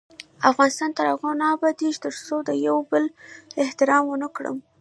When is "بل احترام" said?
2.91-4.03